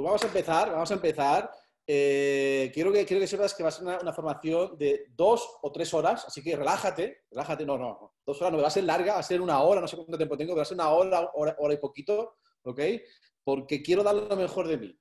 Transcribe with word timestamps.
pues 0.00 0.08
vamos 0.08 0.22
a 0.22 0.26
empezar, 0.26 0.70
vamos 0.70 0.90
a 0.90 0.94
empezar. 0.94 1.50
Eh, 1.86 2.70
quiero, 2.72 2.92
que, 2.92 3.04
quiero 3.04 3.20
que 3.20 3.26
sepas 3.26 3.54
que 3.54 3.62
va 3.62 3.68
a 3.68 3.72
ser 3.72 3.84
una, 3.84 4.12
formación 4.12 4.78
de 4.78 5.06
dos 5.14 5.58
o 5.60 5.72
tres 5.72 5.92
horas, 5.92 6.24
así 6.26 6.42
que 6.42 6.56
relájate, 6.56 7.24
relájate, 7.30 7.66
no, 7.66 7.76
no, 7.76 8.14
dos 8.24 8.40
horas 8.40 8.52
no, 8.52 8.62
va 8.62 8.68
a 8.68 8.70
ser 8.70 8.84
larga, 8.84 9.14
va 9.14 9.18
a 9.18 9.24
ser 9.24 9.40
una 9.40 9.60
hora, 9.60 9.80
no 9.80 9.88
sé 9.88 9.96
cuánto 9.96 10.16
tiempo 10.16 10.36
tengo, 10.36 10.54
va 10.54 10.62
a 10.62 10.64
ser 10.64 10.76
una 10.76 10.90
hora, 10.90 11.30
hora, 11.34 11.74
y 11.74 11.78
poquito, 11.78 12.36
¿ok? 12.62 12.80
Porque 13.44 13.82
quiero 13.82 14.02
dar 14.02 14.14
lo 14.14 14.36
mejor 14.36 14.68
de 14.68 14.78
mí. 14.78 14.98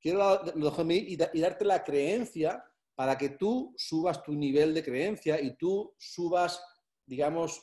Quiero 0.00 0.18
dar 0.18 0.56
lo 0.56 0.64
mejor 0.64 0.78
de 0.78 0.84
mí 0.84 1.06
y 1.08 1.40
darte 1.40 1.64
la 1.64 1.84
creencia 1.84 2.64
para 2.94 3.16
que 3.18 3.30
tú 3.30 3.74
subas 3.76 4.22
tu 4.22 4.34
nivel 4.34 4.74
de 4.74 4.82
creencia 4.82 5.40
y 5.40 5.56
tú 5.56 5.94
subas, 5.98 6.60
digamos, 7.06 7.62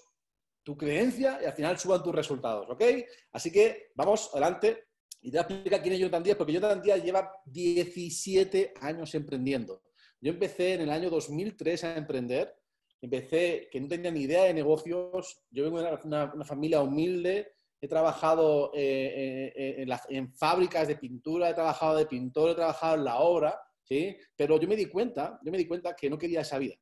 tu 0.63 0.77
creencia 0.77 1.39
y 1.41 1.45
al 1.45 1.53
final 1.53 1.79
suban 1.79 2.03
tus 2.03 2.13
resultados, 2.13 2.69
¿ok? 2.69 2.83
Así 3.31 3.51
que 3.51 3.91
vamos 3.95 4.29
adelante 4.33 4.90
y 5.21 5.31
te 5.31 5.38
voy 5.38 5.45
a 5.45 5.53
explicar 5.53 5.81
quién 5.81 5.93
es 5.93 5.99
Jonathan 5.99 6.23
Díaz, 6.23 6.38
porque 6.38 6.53
Jonathan 6.53 6.81
Díaz 6.81 7.03
lleva 7.03 7.31
17 7.45 8.73
años 8.81 9.13
emprendiendo. 9.13 9.84
Yo 10.20 10.31
empecé 10.31 10.73
en 10.73 10.81
el 10.81 10.89
año 10.89 11.09
2003 11.09 11.84
a 11.84 11.97
emprender, 11.97 12.55
empecé 13.02 13.67
que 13.71 13.80
no 13.80 13.88
tenía 13.88 14.11
ni 14.11 14.21
idea 14.21 14.44
de 14.44 14.53
negocios, 14.53 15.44
yo 15.49 15.63
vengo 15.63 15.81
de 15.81 15.97
una, 16.05 16.45
familia 16.45 16.81
humilde, 16.81 17.53
he 17.80 17.88
trabajado 17.88 18.71
eh, 18.75 19.52
eh, 19.55 19.75
en, 19.84 19.89
en 20.09 20.34
fábricas 20.34 20.88
de 20.88 20.95
pintura, 20.95 21.49
he 21.49 21.53
trabajado 21.53 21.97
de 21.97 22.05
pintor, 22.05 22.52
he 22.52 22.55
trabajado 22.55 22.95
en 22.95 23.05
la 23.05 23.19
obra, 23.19 23.59
¿sí? 23.83 24.16
Pero 24.35 24.59
yo 24.59 24.67
me 24.67 24.75
di 24.75 24.85
cuenta, 24.85 25.39
yo 25.44 25.52
me 25.52 25.58
di 25.58 25.67
cuenta 25.67 25.95
que 25.95 26.09
no 26.09 26.17
quería 26.17 26.41
esa 26.41 26.59
vida. 26.59 26.75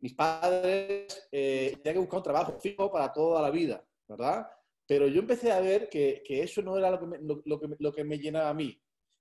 Mis 0.00 0.14
padres 0.14 1.28
eh, 1.32 1.72
tenían 1.82 1.94
que 1.94 2.00
buscar 2.00 2.18
un 2.18 2.22
trabajo 2.22 2.58
fijo 2.60 2.90
para 2.90 3.12
toda 3.12 3.42
la 3.42 3.50
vida, 3.50 3.84
¿verdad? 4.06 4.46
Pero 4.88 5.06
yo 5.06 5.20
empecé 5.20 5.52
a 5.52 5.60
ver 5.60 5.88
que, 5.88 6.24
que 6.26 6.42
eso 6.42 6.62
no 6.62 6.76
era 6.76 6.90
lo 6.90 6.98
que, 6.98 7.06
me, 7.06 7.18
lo, 7.20 7.60
que, 7.60 7.68
lo 7.78 7.92
que, 7.92 8.02
me 8.02 8.18
llenaba 8.18 8.48
a 8.48 8.54
mí. 8.54 8.76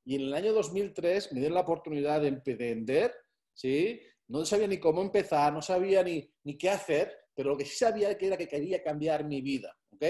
Y 0.06 0.16
en 0.16 0.22
el 0.22 0.34
año 0.34 0.54
2003 0.54 1.34
me 1.34 1.40
dieron 1.42 1.56
la 1.56 1.62
oportunidad 1.62 2.22
de 2.22 2.30
emprender, 2.30 3.14
¿sí? 3.54 4.02
No 4.30 4.44
sabía 4.46 4.68
ni 4.68 4.80
cómo 4.80 5.04
empezar, 5.04 5.54
no 5.54 5.62
sabía 5.62 6.02
ni, 6.02 6.28
ni 6.44 6.58
qué 6.58 6.70
hacer, 6.72 7.14
pero 7.36 7.50
lo 7.50 7.58
que 7.58 7.66
sí 7.66 7.78
sabía 7.78 8.10
era 8.10 8.38
que 8.38 8.48
quería 8.48 8.82
cambiar 8.82 9.26
mi 9.26 9.42
vida, 9.42 9.78
¿ok? 9.92 10.04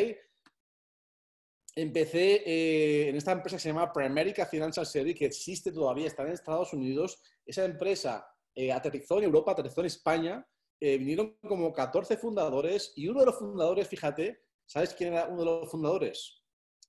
empecé 1.78 2.41
eh, 2.44 3.09
en 3.09 3.16
esta 3.16 3.31
empresa 3.31 3.58
que 3.58 3.61
se 3.61 3.69
llama 3.69 3.94
Primerica 3.94 4.47
Financial 4.47 4.85
Service, 4.85 5.16
que 5.16 5.25
existe 5.25 5.72
todavía, 5.72 6.08
está 6.08 6.23
en 6.23 6.33
Estados 6.33 6.73
Unidos. 6.73 7.22
Esa 7.45 7.66
empresa 7.66 8.28
eh, 8.55 8.72
aterrizó 8.72 9.19
en 9.19 9.25
Europa, 9.25 9.52
aterrizó 9.52 9.81
en 9.81 9.88
España. 9.88 10.47
Eh, 10.80 10.97
vinieron 10.97 11.38
como 11.47 11.72
14 11.72 12.17
fundadores 12.17 12.94
y 12.95 13.08
uno 13.08 13.19
de 13.19 13.28
los 13.28 13.38
fundadores, 13.38 13.88
fíjate, 13.88 14.41
¿sabes 14.67 14.93
quién 14.93 15.13
era 15.13 15.27
uno 15.27 15.39
de 15.39 15.45
los 15.45 15.71
fundadores? 15.71 16.43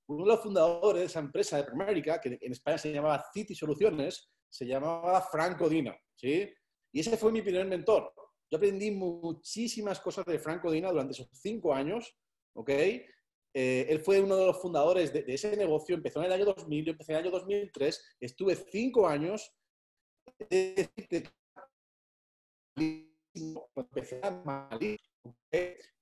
Uno 0.06 0.24
de 0.24 0.32
los 0.32 0.42
fundadores 0.42 1.00
de 1.00 1.06
esa 1.06 1.20
empresa 1.20 1.56
de 1.56 1.64
Primerica, 1.64 2.20
que 2.20 2.38
en 2.40 2.52
España 2.52 2.76
se 2.76 2.92
llamaba 2.92 3.24
City 3.32 3.54
Soluciones, 3.54 4.30
se 4.48 4.66
llamaba 4.66 5.20
Franco 5.22 5.68
Dina, 5.68 5.96
¿sí? 6.14 6.52
Y 6.92 7.00
ese 7.00 7.16
fue 7.16 7.32
mi 7.32 7.42
primer 7.42 7.66
mentor. 7.66 8.12
Yo 8.50 8.56
aprendí 8.56 8.90
muchísimas 8.90 10.00
cosas 10.00 10.24
de 10.24 10.38
Franco 10.38 10.70
Dina 10.70 10.90
durante 10.90 11.12
esos 11.12 11.28
cinco 11.32 11.74
años, 11.74 12.16
¿ok? 12.54 12.70
Eh, 12.70 13.86
él 13.88 14.00
fue 14.00 14.20
uno 14.20 14.36
de 14.36 14.46
los 14.46 14.60
fundadores 14.60 15.12
de, 15.12 15.24
ese 15.26 15.56
negocio, 15.56 15.94
empezó 15.94 16.20
en 16.20 16.26
el 16.26 16.32
año 16.32 16.46
2000, 16.46 16.84
yo 16.84 16.92
empecé 16.92 17.12
en 17.12 17.18
el 17.18 17.24
año 17.24 17.32
2003, 17.32 18.16
estuve 18.20 18.56
cinco 18.56 19.06
años, 19.06 19.54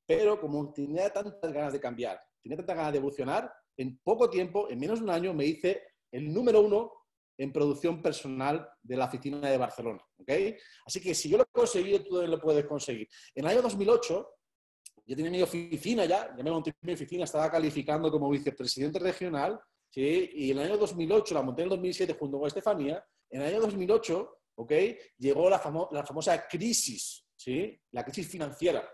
pero 0.06 0.40
como 0.40 0.72
tenía 0.72 1.12
tantas 1.12 1.52
ganas 1.52 1.72
de 1.72 1.80
cambiar, 1.80 2.20
tenía 2.42 2.56
tantas 2.56 2.76
ganas 2.76 2.92
de 2.92 2.98
evolucionar, 2.98 3.52
en 3.76 3.98
poco 3.98 4.30
tiempo, 4.30 4.68
en 4.70 4.78
menos 4.78 5.00
de 5.00 5.04
un 5.04 5.10
año, 5.10 5.34
me 5.34 5.44
hice 5.44 5.82
el 6.10 6.32
número 6.32 6.60
uno 6.62 6.92
en 7.38 7.52
producción 7.52 8.00
personal 8.00 8.66
de 8.82 8.96
la 8.96 9.06
oficina 9.06 9.50
de 9.50 9.58
Barcelona. 9.58 10.00
Así 10.86 11.00
que 11.00 11.14
si 11.14 11.28
yo 11.28 11.36
lo 11.36 11.42
he 11.42 11.46
conseguido, 11.52 12.02
tú 12.02 12.26
lo 12.26 12.40
puedes 12.40 12.64
conseguir. 12.64 13.08
En 13.34 13.44
el 13.44 13.50
año 13.50 13.62
2008, 13.62 14.28
yo 15.06 15.16
tenía 15.16 15.30
mi 15.30 15.42
oficina 15.42 16.04
ya, 16.04 16.34
ya 16.36 16.42
me 16.42 16.50
monté 16.50 16.74
mi 16.80 16.94
oficina, 16.94 17.24
estaba 17.24 17.50
calificando 17.50 18.10
como 18.10 18.30
vicepresidente 18.30 18.98
regional, 18.98 19.60
¿sí? 19.90 20.30
y 20.32 20.50
en 20.50 20.58
el 20.58 20.64
año 20.64 20.78
2008, 20.78 21.34
la 21.34 21.42
monté 21.42 21.62
en 21.62 21.66
el 21.66 21.70
2007 21.70 22.16
junto 22.18 22.38
con 22.38 22.48
Estefanía, 22.48 23.04
en 23.30 23.42
el 23.42 23.48
año 23.48 23.60
2008, 23.60 24.38
¿ok? 24.56 24.72
Llegó 25.18 25.50
la, 25.50 25.88
la 25.92 26.04
famosa 26.04 26.46
crisis, 26.48 27.24
¿sí? 27.36 27.78
La 27.92 28.04
crisis 28.04 28.26
financiera, 28.26 28.88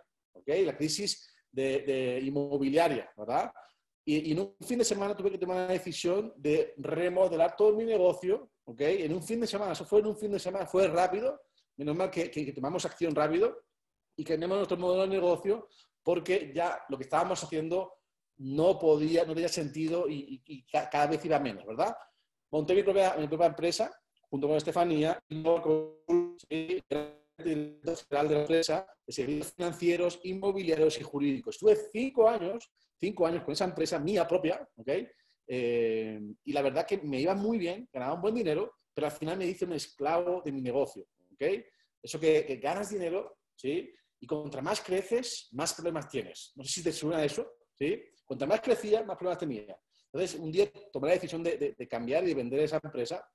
La 0.46 0.76
crisis 0.76 1.28
de, 1.50 2.20
inmobiliaria, 2.22 3.10
¿verdad? 3.16 3.52
Y, 4.04 4.30
y, 4.30 4.32
en 4.32 4.40
un 4.40 4.56
fin 4.66 4.78
de 4.78 4.84
semana 4.84 5.16
tuve 5.16 5.30
que 5.30 5.38
tomar 5.38 5.68
la 5.68 5.72
decisión 5.72 6.32
de 6.36 6.74
remodelar 6.76 7.54
todo 7.56 7.74
mi 7.74 7.84
negocio, 7.84 8.50
¿ok? 8.64 8.80
En 8.80 9.14
un 9.14 9.22
fin 9.22 9.40
de 9.40 9.46
semana, 9.46 9.72
eso 9.72 9.84
fue 9.84 10.00
en 10.00 10.06
un 10.06 10.16
fin 10.16 10.32
de 10.32 10.38
semana, 10.38 10.66
fue 10.66 10.88
rápido, 10.88 11.40
menos 11.76 11.96
mal 11.96 12.10
que, 12.10 12.30
que, 12.30 12.44
que 12.44 12.52
tomamos 12.52 12.84
acción 12.84 13.14
rápido 13.14 13.62
y 14.16 14.24
cambiamos 14.24 14.56
nuestro 14.58 14.76
modelo 14.76 15.02
de 15.02 15.08
negocio 15.08 15.68
porque 16.02 16.52
ya 16.54 16.82
lo 16.88 16.96
que 16.98 17.04
estábamos 17.04 17.42
haciendo 17.42 17.92
no 18.38 18.78
podía, 18.78 19.24
no 19.24 19.34
tenía 19.34 19.48
sentido 19.48 20.06
y, 20.08 20.66
cada 20.70 21.06
vez 21.06 21.24
iba 21.24 21.38
menos, 21.38 21.64
¿verdad? 21.64 21.94
Monté 22.50 22.74
mi 22.74 22.82
propia, 22.82 23.14
mi 23.16 23.28
propia 23.28 23.46
empresa 23.46 23.90
junto 24.28 24.48
con 24.48 24.56
Estefanía, 24.56 25.22
director 27.42 27.96
general 27.96 28.28
de 28.28 28.34
la 28.34 28.40
empresa 28.42 28.86
de 29.06 29.12
servicios 29.12 29.52
financieros, 29.52 30.20
inmobiliarios 30.24 31.00
y 31.00 31.02
jurídicos. 31.02 31.56
Estuve 31.56 31.76
cinco 31.92 32.28
años, 32.28 32.70
cinco 32.98 33.26
años 33.26 33.42
con 33.44 33.52
esa 33.52 33.64
empresa 33.64 33.98
mía 33.98 34.26
propia, 34.26 34.66
¿ok? 34.76 34.88
Eh, 35.46 36.20
y 36.44 36.52
la 36.52 36.62
verdad 36.62 36.86
que 36.86 36.98
me 36.98 37.20
iba 37.20 37.34
muy 37.34 37.58
bien, 37.58 37.88
ganaba 37.92 38.14
un 38.14 38.22
buen 38.22 38.34
dinero, 38.34 38.72
pero 38.94 39.06
al 39.06 39.12
final 39.12 39.38
me 39.38 39.46
hice 39.46 39.64
un 39.64 39.72
esclavo 39.72 40.42
de 40.44 40.52
mi 40.52 40.62
negocio, 40.62 41.06
¿ok? 41.32 41.42
Eso 42.02 42.18
que, 42.18 42.44
que 42.46 42.56
ganas 42.56 42.90
dinero, 42.90 43.38
¿sí? 43.56 43.92
Y 44.20 44.26
contra 44.26 44.62
más 44.62 44.80
creces, 44.80 45.48
más 45.52 45.74
problemas 45.74 46.08
tienes. 46.08 46.52
No 46.54 46.64
sé 46.64 46.70
si 46.70 46.82
te 46.82 46.92
suena 46.92 47.24
eso, 47.24 47.54
¿sí? 47.74 48.02
Contra 48.24 48.46
más 48.46 48.60
crecía, 48.60 49.02
más 49.02 49.16
problemas 49.16 49.38
tenía. 49.38 49.76
Entonces, 50.12 50.38
un 50.38 50.52
día 50.52 50.70
tomé 50.92 51.08
la 51.08 51.14
decisión 51.14 51.42
de, 51.42 51.74
cambiar 51.88 52.24
y 52.24 52.28
de 52.28 52.34
vender 52.34 52.60
esa 52.60 52.78
empresa. 52.82 53.26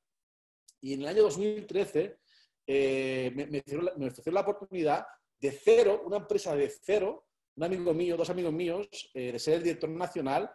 Y 0.79 0.94
en 0.94 1.01
el 1.01 1.07
año 1.07 1.24
2013 1.24 2.18
eh, 2.68 3.32
me, 3.34 3.48
me, 3.48 3.64
la, 4.32 4.42
oportunidad 4.42 5.06
de 5.40 5.52
cero, 5.52 6.04
una 6.06 6.18
empresa 6.18 6.54
de 6.54 6.70
cero, 6.70 7.28
un 7.56 7.64
amigo 7.64 7.94
mío, 7.94 8.18
dos 8.18 8.30
amigos 8.30 8.52
míos, 8.52 8.88
eh, 9.14 9.32
de 9.32 9.40
ser 9.40 9.56
el 9.56 9.64
director 9.64 9.90
nacional, 9.90 10.52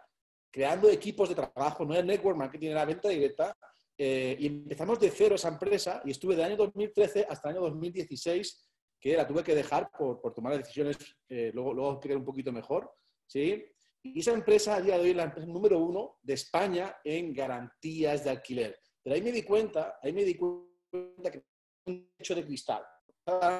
creando 0.51 0.89
equipos 0.89 1.29
de 1.29 1.35
trabajo, 1.35 1.83
no 1.83 1.95
era 1.95 2.03
network 2.03 2.37
marketing, 2.37 2.67
era 2.67 2.85
venta 2.85 3.09
directa. 3.09 3.57
Eh, 3.97 4.35
y 4.39 4.47
empezamos 4.47 4.99
de 4.99 5.09
cero 5.09 5.35
esa 5.35 5.49
empresa 5.49 6.01
y 6.05 6.11
estuve 6.11 6.35
del 6.35 6.45
año 6.45 6.57
2013 6.57 7.27
hasta 7.29 7.49
el 7.49 7.55
año 7.55 7.65
2016 7.65 8.69
que 8.99 9.17
la 9.17 9.27
tuve 9.27 9.43
que 9.43 9.53
dejar 9.53 9.91
por, 9.91 10.19
tomar 10.33 10.57
decisiones, 10.57 10.97
luego, 11.27 11.73
luego 11.73 11.91
explicaré 11.91 12.17
un 12.17 12.25
poquito 12.25 12.53
mejor, 12.53 12.89
¿sí? 13.27 13.65
Y 14.01 14.19
esa 14.19 14.31
empresa 14.31 14.75
a 14.75 14.81
día 14.81 14.95
de 14.97 15.03
hoy 15.03 15.09
es 15.09 15.15
la 15.15 15.23
empresa 15.23 15.47
número 15.47 15.79
uno 15.79 16.17
de 16.21 16.33
España 16.35 16.97
en 17.03 17.33
garantías 17.33 18.23
de 18.23 18.29
alquiler. 18.29 18.79
Pero 19.01 19.15
ahí 19.15 19.21
me 19.21 19.31
di 19.31 19.43
cuenta, 19.43 19.99
ahí 20.01 20.13
me 20.13 20.23
di 20.23 20.35
cuenta 20.35 21.31
que 21.31 21.43
un 21.85 22.11
techo 22.17 22.35
de 22.35 22.45
cristal, 22.45 22.83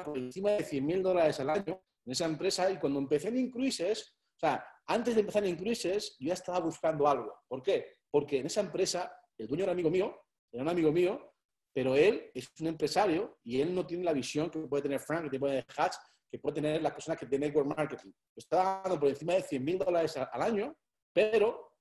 por 0.04 0.16
encima 0.18 0.50
de 0.52 0.64
100 0.64 0.86
mil 0.86 1.02
dólares 1.02 1.40
al 1.40 1.50
año 1.50 1.82
en 2.04 2.12
esa 2.12 2.26
empresa 2.26 2.70
y 2.70 2.78
cuando 2.78 2.98
empecé 2.98 3.28
en 3.28 3.38
Incruises, 3.38 4.14
o 4.36 4.38
sea, 4.38 4.66
antes 4.86 5.14
de 5.14 5.20
empezar 5.20 5.44
en 5.44 5.50
Incruises, 5.50 6.16
yo 6.18 6.28
ya 6.28 6.34
estaba 6.34 6.60
buscando 6.60 7.08
algo. 7.08 7.34
¿Por 7.48 7.62
qué? 7.62 7.92
Porque 8.10 8.40
en 8.40 8.46
esa 8.46 8.60
empresa, 8.60 9.16
el 9.38 9.46
dueño 9.46 9.64
era 9.64 9.72
amigo 9.72 9.90
mío, 9.90 10.14
era 10.52 10.62
un 10.62 10.68
amigo 10.68 10.92
mío, 10.92 11.34
pero 11.72 11.96
él 11.96 12.30
es 12.34 12.48
un 12.60 12.68
empresario 12.68 13.38
y 13.42 13.60
él 13.60 13.74
no 13.74 13.86
tiene 13.86 14.04
la 14.04 14.12
visión 14.12 14.50
que 14.50 14.60
puede 14.60 14.82
tener 14.82 15.00
Frank, 15.00 15.30
que 15.30 15.38
puede 15.38 15.54
tener 15.54 15.66
Hatch, 15.76 15.96
que 16.30 16.38
puede 16.38 16.54
tener 16.56 16.82
las 16.82 16.92
personas 16.92 17.18
que 17.18 17.26
tienen 17.26 17.48
network 17.48 17.76
marketing. 17.76 18.10
Estaba 18.36 18.82
ganando 18.82 19.00
por 19.00 19.08
encima 19.08 19.34
de 19.34 19.42
100 19.42 19.64
mil 19.64 19.78
dólares 19.78 20.16
al 20.16 20.42
año, 20.42 20.76
pero 21.12 21.72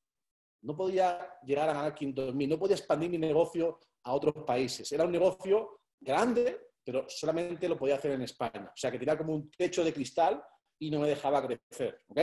no 0.62 0.76
podía 0.76 1.38
llegar 1.44 1.70
a 1.70 1.74
ganar 1.74 1.94
500 1.94 2.34
mil, 2.34 2.50
no 2.50 2.58
podía 2.58 2.76
expandir 2.76 3.10
mi 3.10 3.18
negocio 3.18 3.80
a 4.04 4.14
otros 4.14 4.34
países. 4.46 4.92
Era 4.92 5.06
un 5.06 5.12
negocio 5.12 5.82
grande, 6.04 6.60
pero 6.84 7.06
solamente 7.08 7.68
lo 7.70 7.78
podía 7.78 7.96
hacer 7.96 8.12
en 8.12 8.24
España. 8.24 8.70
O 8.74 8.78
sea, 8.78 8.92
que 8.92 9.00
tenía 9.00 9.18
como 9.18 9.34
un 9.34 9.50
techo 9.52 9.84
de 9.84 9.94
cristal 9.94 10.44
y 10.80 10.92
no 10.92 11.00
me 11.00 11.08
dejaba 11.08 11.46
crecer. 11.46 12.00
¿ok? 12.08 12.20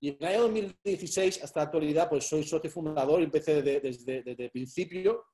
Y 0.00 0.10
en 0.10 0.16
el 0.20 0.26
año 0.26 0.42
2016 0.42 1.42
hasta 1.42 1.60
la 1.60 1.64
actualidad, 1.64 2.08
pues 2.08 2.28
soy 2.28 2.44
socio 2.44 2.70
fundador 2.70 3.20
y 3.20 3.24
empecé 3.24 3.62
desde, 3.62 4.22
desde 4.22 4.44
el 4.44 4.50
principio 4.50 5.24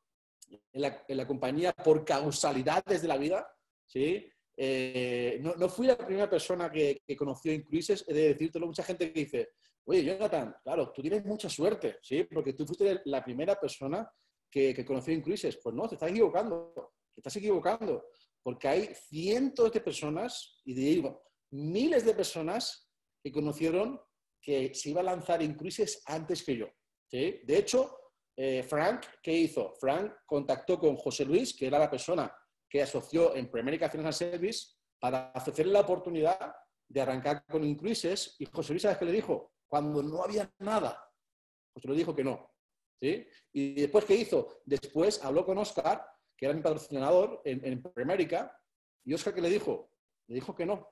en 0.73 1.17
la, 1.17 1.26
compañía 1.26 1.73
por 1.73 2.05
causalidades 2.05 3.03
de 3.03 3.09
la 3.09 3.17
vida, 3.17 3.47
¿sí? 3.87 4.31
Eh, 4.56 5.41
no, 5.41 5.69
fui 5.69 5.87
la 5.87 5.97
primera 5.97 6.31
persona 6.31 6.71
que, 6.71 7.03
conoció 7.17 7.53
Incruises, 7.53 8.05
he 8.06 8.15
de 8.15 8.29
decírtelo, 8.29 8.67
mucha 8.67 8.85
gente 8.85 9.12
que 9.12 9.21
dice, 9.21 9.49
oye, 9.85 10.05
Jonathan, 10.05 10.55
claro, 10.62 10.93
tú 10.93 11.03
tienes 11.03 11.25
mucha 11.25 11.49
suerte, 11.49 11.99
¿sí? 12.03 12.25
Porque 12.25 12.53
tú 12.53 12.67
fuiste 12.67 13.03
la 13.06 13.25
primera 13.25 13.59
persona 13.59 14.09
que, 14.50 14.73
que 14.73 14.85
conoció 14.85 15.12
Incruises. 15.12 15.59
Pues 15.62 15.75
no, 15.75 15.88
te 15.88 15.97
estás 15.97 16.11
equivocando, 16.11 16.94
estás 17.16 17.37
equivocando, 17.37 18.06
porque 18.43 18.69
hay 18.69 18.94
cientos 18.94 19.72
de 19.72 19.81
personas, 19.81 20.61
y 20.64 20.75
digo, 20.75 21.25
miles 21.50 22.05
de 22.05 22.14
personas 22.14 22.90
que 23.22 23.32
conocieron 23.32 24.00
que 24.40 24.75
se 24.75 24.90
iba 24.90 25.00
a 25.00 25.05
lanzar 25.05 25.43
Incruises 25.43 26.02
antes 26.06 26.43
que 26.43 26.56
yo. 26.56 26.66
¿sí? 27.11 27.40
De 27.44 27.58
hecho, 27.58 27.96
eh, 28.37 28.62
Frank, 28.62 29.06
¿qué 29.22 29.32
hizo? 29.32 29.75
Frank 29.81 30.12
contactó 30.26 30.78
con 30.78 30.96
José 30.96 31.25
Luis, 31.25 31.56
que 31.56 31.66
era 31.66 31.78
la 31.78 31.90
persona 31.90 32.34
que 32.69 32.82
asoció 32.82 33.34
en 33.34 33.50
Premérica 33.50 33.88
Financial 33.88 34.32
Service, 34.32 34.75
para 34.99 35.32
ofrecerle 35.34 35.72
la 35.72 35.81
oportunidad 35.81 36.55
de 36.88 37.00
arrancar 37.00 37.44
con 37.46 37.64
Incruises. 37.64 38.37
Y 38.38 38.46
José 38.46 38.72
Luis, 38.72 38.82
¿sabes 38.82 38.99
qué 38.99 39.05
le 39.05 39.12
dijo? 39.12 39.52
Cuando 39.66 40.02
no 40.02 40.22
había 40.22 40.52
nada. 40.58 41.02
José 41.72 41.88
Luis 41.88 41.99
dijo 41.99 42.14
que 42.14 42.25
no. 42.25 42.50
¿sí? 43.00 43.26
Y 43.52 43.81
después, 43.82 44.05
¿qué 44.05 44.14
hizo? 44.16 44.61
Después 44.64 45.22
habló 45.25 45.44
con 45.44 45.58
Oscar, 45.58 46.05
que 46.44 46.49
era 46.49 46.56
mi 46.56 46.62
patrocinador 46.62 47.41
en, 47.43 47.64
en 47.64 47.82
Premérica, 47.82 48.55
y 49.02 49.14
Oscar, 49.14 49.32
¿qué 49.32 49.41
le 49.41 49.49
dijo? 49.49 49.91
Le 50.26 50.35
dijo 50.35 50.55
que 50.55 50.67
no. 50.67 50.87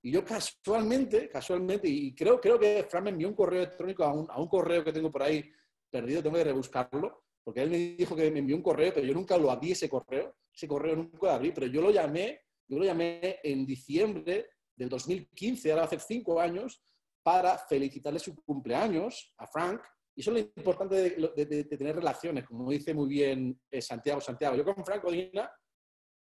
Y 0.00 0.10
yo 0.10 0.24
casualmente, 0.24 1.28
casualmente, 1.28 1.86
y 1.86 2.14
creo, 2.14 2.40
creo 2.40 2.58
que 2.58 2.86
Fran 2.88 3.04
me 3.04 3.10
envió 3.10 3.28
un 3.28 3.34
correo 3.34 3.62
electrónico 3.62 4.04
a 4.04 4.12
un, 4.14 4.26
a 4.30 4.40
un 4.40 4.48
correo 4.48 4.82
que 4.82 4.92
tengo 4.92 5.12
por 5.12 5.22
ahí 5.22 5.52
perdido, 5.90 6.22
tengo 6.22 6.36
que 6.36 6.44
rebuscarlo, 6.44 7.24
porque 7.44 7.60
él 7.62 7.70
me 7.70 7.76
dijo 7.76 8.16
que 8.16 8.30
me 8.30 8.38
envió 8.38 8.56
un 8.56 8.62
correo, 8.62 8.92
pero 8.94 9.06
yo 9.06 9.12
nunca 9.12 9.36
lo 9.36 9.50
abrí 9.50 9.72
ese 9.72 9.86
correo, 9.86 10.34
ese 10.50 10.66
correo 10.66 10.96
nunca 10.96 11.18
lo 11.26 11.30
abrí, 11.32 11.52
pero 11.52 11.66
yo 11.66 11.82
lo 11.82 11.90
llamé, 11.90 12.40
yo 12.66 12.78
lo 12.78 12.84
llamé 12.86 13.40
en 13.42 13.66
diciembre 13.66 14.48
del 14.74 14.88
2015, 14.88 15.72
ahora 15.72 15.84
hace 15.84 15.98
cinco 15.98 16.40
años, 16.40 16.82
para 17.22 17.58
felicitarle 17.58 18.18
su 18.18 18.34
cumpleaños 18.34 19.34
a 19.36 19.46
Frank. 19.46 19.82
Y 20.16 20.22
eso 20.22 20.30
es 20.30 20.44
lo 20.44 20.50
importante 20.56 20.94
de, 20.94 21.64
tener 21.64 21.94
relaciones, 21.94 22.46
como 22.46 22.70
dice 22.70 22.94
muy 22.94 23.06
bien 23.06 23.60
eh, 23.70 23.82
Santiago 23.82 24.18
Santiago. 24.18 24.56
Yo 24.56 24.64
con 24.64 24.82
Frank 24.82 25.04
Odina 25.04 25.50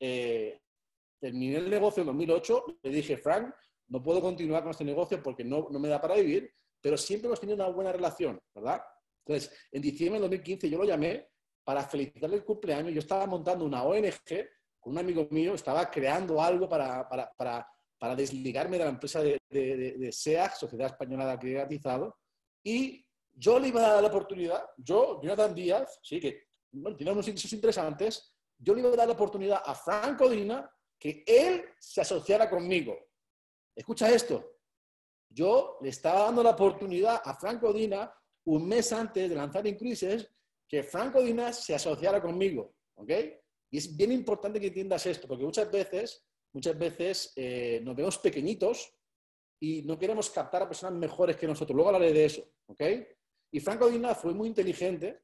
eh, 0.01 0.63
terminé 1.21 1.59
el 1.59 1.69
negocio 1.69 2.01
en 2.01 2.07
2008, 2.07 2.79
le 2.83 2.91
dije, 2.91 3.19
Frank, 3.19 3.55
no 3.89 4.03
puedo 4.03 4.23
continuar 4.23 4.63
con 4.63 4.71
este 4.71 4.85
negocio 4.85 5.23
porque 5.23 5.45
no, 5.45 5.69
me 5.69 5.89
da 5.89 6.01
para 6.01 6.15
vivir, 6.15 6.51
pero 6.81 6.97
siempre 6.97 7.27
hemos 7.27 7.39
tenido 7.39 7.57
una 7.57 7.69
buena 7.69 7.93
relación, 7.93 8.41
¿verdad? 8.55 8.83
Entonces, 9.27 9.55
en 9.71 9.83
diciembre 9.83 10.19
de 10.19 10.23
2015 10.23 10.71
yo 10.71 10.79
lo 10.79 10.85
llamé 10.85 11.29
para 11.63 11.83
felicitarle 11.85 12.37
el 12.37 12.45
cumpleaños. 12.45 12.95
Yo 12.95 13.01
estaba 13.01 13.27
montando 13.27 13.67
una 13.67 13.85
ONG 13.85 14.49
con 14.81 14.95
un 14.95 14.99
amigo 14.99 15.29
mío, 15.31 15.55
estaba 15.55 15.91
creando 15.91 16.41
algo 16.43 16.67
para, 16.67 17.07
para, 17.09 18.17
desligarme 18.17 18.79
de 18.79 18.85
la 18.85 18.91
empresa 18.91 19.23
de, 19.23 19.39
de, 19.49 20.11
SEAC, 20.11 20.55
Sociedad 20.55 20.89
Española 20.89 21.27
de 21.27 21.33
Acreditado, 21.33 22.17
y 22.65 23.07
yo 23.33 23.59
le 23.59 23.69
iba 23.69 23.85
a 23.85 23.95
dar 23.95 24.03
la 24.03 24.09
oportunidad, 24.09 24.63
yo, 24.77 25.21
Jonathan 25.23 25.55
Díaz, 25.55 25.99
sí, 26.03 26.21
que 26.21 26.49
tiene 26.97 27.13
unos 27.13 27.29
ingresos 27.29 27.53
interesantes, 27.53 28.35
yo 28.59 28.75
le 28.75 28.81
iba 28.81 28.91
a 28.91 28.97
dar 28.97 29.09
la 29.09 29.15
oportunidad 29.15 29.63
a 29.65 29.75
Franco 29.75 30.29
Dina 30.29 30.71
que 30.99 31.25
él 31.27 31.65
se 31.79 32.01
asociara 32.01 32.49
conmigo. 32.49 32.97
Escucha 33.75 34.11
esto. 34.11 34.59
Yo 35.29 35.79
le 35.81 35.89
estaba 35.89 36.27
dando 36.27 36.43
la 36.43 36.51
oportunidad 36.51 37.21
a 37.25 37.35
Franco 37.35 37.73
Dina 37.73 38.15
un 38.45 38.69
mes 38.69 38.93
antes 38.93 39.29
de 39.29 39.35
lanzar 39.35 39.67
Increases 39.67 40.31
que 40.69 40.83
Franco 40.83 41.23
Dina 41.23 41.53
se 41.53 41.75
asociara 41.75 42.21
conmigo. 42.21 42.75
¿Ok? 42.95 43.11
Y 43.71 43.79
es 43.79 43.97
bien 43.97 44.13
importante 44.13 44.61
que 44.61 44.67
entiendas 44.69 45.07
esto, 45.07 45.27
porque 45.27 45.45
muchas 45.45 45.71
veces, 45.71 46.25
muchas 46.53 46.79
veces 46.79 47.33
eh, 47.37 47.81
nos 47.83 47.97
vemos 47.97 48.19
pequeñitos 48.19 48.95
y 49.59 49.83
no 49.83 49.99
queremos 49.99 50.29
captar 50.31 50.63
a 50.63 50.69
personas 50.69 50.95
mejores 50.95 51.37
que 51.37 51.47
nosotros. 51.47 51.75
Luego 51.75 51.91
hablaré 51.91 52.13
de 52.13 52.25
eso. 52.27 52.43
¿Ok? 52.67 52.83
Y 53.53 53.61
Franco 53.61 53.89
Dina 53.89 54.15
fue 54.15 54.35
muy 54.35 54.49
inteligente, 54.49 55.23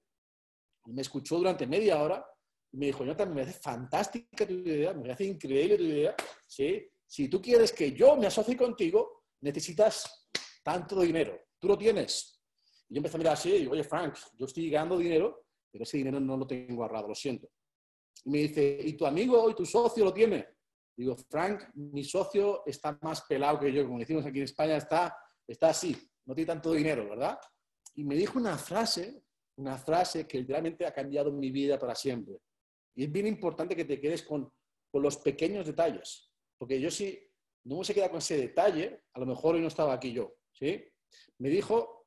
me 0.87 1.03
escuchó 1.03 1.37
durante 1.39 1.67
media 1.67 2.01
hora 2.01 2.25
y 2.71 2.77
me 2.77 2.87
dijo, 2.87 3.05
también 3.17 3.35
me 3.35 3.43
hace 3.43 3.59
fantástica 3.59 4.47
tu 4.47 4.53
idea, 4.53 4.93
me 4.93 5.11
hace 5.11 5.25
increíble 5.25 5.77
tu 5.77 5.85
idea, 5.85 6.15
¿sí? 6.47 6.87
si 7.07 7.29
tú 7.29 7.41
quieres 7.41 7.73
que 7.73 7.93
yo 7.93 8.17
me 8.17 8.27
asocie 8.27 8.57
contigo, 8.57 9.25
necesitas 9.41 10.29
tanto 10.63 11.01
dinero. 11.01 11.41
¿Tú 11.59 11.69
lo 11.69 11.79
tienes? 11.79 12.41
Y 12.89 12.95
yo 12.95 12.99
empecé 12.99 13.17
a 13.17 13.19
mirar 13.19 13.33
así 13.33 13.51
y 13.51 13.59
digo, 13.61 13.73
oye, 13.73 13.83
Frank, 13.83 14.15
yo 14.35 14.45
estoy 14.45 14.69
ganando 14.69 14.99
dinero, 14.99 15.47
pero 15.71 15.85
ese 15.85 15.97
dinero 15.97 16.21
no 16.21 16.37
lo 16.37 16.47
tengo 16.47 16.83
ahorrado, 16.83 17.09
lo 17.09 17.15
siento. 17.15 17.49
Y 18.25 18.31
me 18.31 18.39
dice, 18.39 18.79
¿y 18.85 18.93
tu 18.93 19.07
amigo 19.07 19.49
y 19.51 19.55
tu 19.55 19.65
socio 19.65 20.05
lo 20.05 20.13
tiene? 20.13 20.47
Digo, 20.95 21.17
Frank, 21.17 21.63
mi 21.75 22.05
socio 22.05 22.63
está 22.67 22.99
más 23.01 23.23
pelado 23.23 23.59
que 23.59 23.73
yo, 23.73 23.87
como 23.87 23.99
decimos 23.99 24.27
aquí 24.27 24.39
en 24.39 24.45
España, 24.45 24.77
está, 24.77 25.17
está 25.47 25.71
así, 25.71 25.97
no 26.27 26.35
tiene 26.35 26.47
tanto 26.47 26.73
dinero, 26.73 27.09
¿verdad? 27.09 27.39
Y 27.99 28.05
me 28.05 28.15
dijo 28.15 28.39
una 28.39 28.56
frase, 28.56 29.25
una 29.56 29.77
frase 29.77 30.25
que 30.25 30.39
literalmente 30.39 30.87
ha 30.87 30.95
cambiado 30.95 31.33
mi 31.33 31.50
vida 31.50 31.81
para 31.81 31.97
siempre. 31.97 32.39
Y 32.95 33.03
es 33.03 33.11
bien 33.11 33.27
importante 33.27 33.75
que 33.75 33.85
te 33.85 34.00
quedes 34.00 34.23
con, 34.23 34.53
con 34.89 35.03
los 35.03 35.17
pequeños 35.17 35.67
detalles. 35.67 36.31
Porque 36.56 36.81
yo 36.81 36.93
sí, 36.93 37.21
no 37.65 37.83
se 37.83 37.95
queda 37.95 38.09
con 38.09 38.19
ese 38.19 38.37
detalle, 38.37 39.03
a 39.12 39.19
lo 39.19 39.27
mejor 39.27 39.56
hoy 39.56 39.62
no 39.62 39.67
estaba 39.67 39.95
aquí 39.95 40.12
yo. 40.12 40.33
¿sí? 40.53 40.81
Me 41.39 41.49
dijo, 41.49 42.06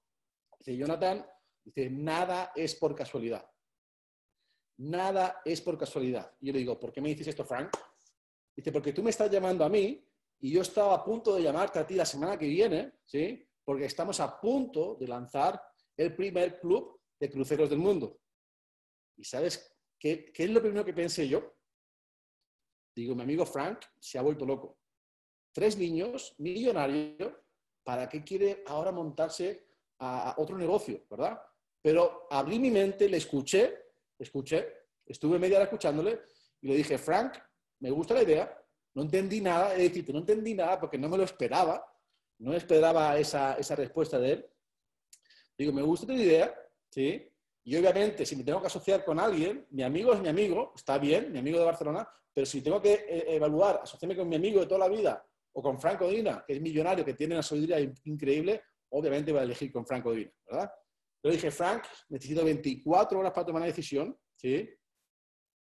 dice 0.60 0.78
Jonathan, 0.78 1.26
dice, 1.62 1.90
nada 1.90 2.54
es 2.56 2.74
por 2.76 2.96
casualidad. 2.96 3.46
Nada 4.78 5.42
es 5.44 5.60
por 5.60 5.78
casualidad. 5.78 6.38
Y 6.40 6.48
yo 6.48 6.54
le 6.54 6.60
digo, 6.60 6.80
¿por 6.80 6.94
qué 6.94 7.02
me 7.02 7.10
dices 7.10 7.28
esto, 7.28 7.44
Frank? 7.44 7.70
Dice, 8.56 8.72
porque 8.72 8.94
tú 8.94 9.04
me 9.04 9.10
estás 9.10 9.30
llamando 9.30 9.66
a 9.66 9.70
mí 9.70 10.02
y 10.40 10.52
yo 10.54 10.62
estaba 10.62 10.96
a 10.96 11.04
punto 11.04 11.36
de 11.36 11.44
llamarte 11.44 11.80
a 11.80 11.86
ti 11.86 11.96
la 11.96 12.06
semana 12.06 12.40
que 12.40 12.48
viene, 12.48 12.94
¿sí? 13.04 13.46
Porque 13.66 13.84
estamos 13.84 14.22
a 14.22 14.40
punto 14.40 14.96
de 14.96 15.10
lanzar 15.10 15.62
el 16.01 16.15
primer 16.15 16.59
club 16.59 17.00
de 17.19 17.30
cruceros 17.30 17.69
del 17.69 17.80
mundo. 17.80 18.19
¿Y 19.18 19.24
sabes 19.24 19.75
qué, 20.00 20.31
qué 20.33 20.44
es 20.44 20.50
lo 20.50 20.62
primero 20.62 20.86
que 20.86 20.94
pensé 20.94 21.27
yo? 21.27 21.53
Digo, 22.95 23.15
mi 23.15 23.21
amigo 23.21 23.45
Frank 23.45 23.86
se 24.00 24.18
ha 24.18 24.21
vuelto 24.21 24.45
loco. 24.45 24.80
Tres 25.53 25.77
niños, 25.77 26.36
millonario, 26.38 27.44
¿para 27.83 28.07
qué 28.09 28.24
quiere 28.24 28.63
ahora 28.68 28.92
montarse 28.92 29.68
a 30.00 30.36
otro 30.38 30.57
negocio, 30.57 31.06
verdad? 31.09 31.42
Pero 31.81 32.27
abrí 32.30 32.59
mi 32.59 32.71
mente, 32.71 33.09
le 33.09 33.18
escuché, 33.18 33.94
escuché, 34.18 34.88
estuve 35.06 35.39
media 35.39 35.57
hora 35.57 35.65
escuchándole 35.65 36.21
y 36.62 36.68
le 36.68 36.75
dije, 36.75 36.98
Frank, 36.98 37.38
me 37.80 37.89
gusta 37.89 38.13
la 38.13 38.24
idea, 38.24 38.65
no 38.94 39.03
entendí 39.03 39.42
nada, 39.42 39.74
es 39.74 39.80
decir, 39.80 40.13
no 40.13 40.19
entendí 40.19 40.53
nada 40.53 40.80
porque 40.80 40.98
no 40.98 41.09
me 41.09 41.18
lo 41.18 41.24
esperaba, 41.24 41.83
no 42.39 42.53
esperaba 42.53 43.18
esa, 43.18 43.56
esa 43.56 43.75
respuesta 43.75 44.19
de 44.19 44.31
él. 44.33 44.50
Digo, 45.62 45.74
me 45.74 45.84
gusta 45.84 46.08
tu 46.08 46.13
idea, 46.13 46.52
¿sí? 46.90 47.24
Y 47.66 47.75
obviamente, 47.75 48.25
si 48.25 48.36
me 48.36 48.44
tengo 48.44 48.60
que 48.60 48.66
asociar 48.66 49.06
con 49.06 49.19
alguien, 49.19 49.68
mi 49.69 49.84
amigo 49.84 50.12
es 50.12 50.19
mi 50.19 50.28
amigo, 50.28 50.74
está 50.75 50.98
bien, 50.98 51.31
mi 51.31 51.38
amigo 51.38 51.60
de 51.60 51.66
Barcelona, 51.66 52.10
pero 52.34 52.48
si 52.48 52.63
tengo 52.63 52.81
que 52.81 52.94
eh, 53.08 53.36
evaluar, 53.36 53.81
asociarme 53.84 54.16
con 54.16 54.28
mi 54.28 54.38
amigo 54.38 54.60
de 54.60 54.66
toda 54.66 54.80
la 54.80 54.90
vida 54.90 55.24
o 55.54 55.62
con 55.62 55.80
Franco 55.80 56.10
Dina, 56.10 56.44
que 56.48 56.54
es 56.54 56.62
millonario, 56.62 57.06
que 57.06 57.13
tiene 57.13 57.36
una 57.36 57.44
sabiduría 57.44 57.80
increíble, 58.06 58.63
obviamente 58.90 59.31
voy 59.31 59.42
a 59.42 59.44
elegir 59.44 59.72
con 59.72 59.86
Franco 59.86 60.13
Dina, 60.13 60.31
¿verdad? 60.48 60.72
Pero 61.22 61.31
dije, 61.31 61.52
Frank, 61.52 61.84
necesito 62.10 62.44
24 62.44 63.19
horas 63.19 63.31
para 63.31 63.46
tomar 63.46 63.62
una 63.62 63.68
decisión, 63.68 64.18
¿sí? 64.36 64.68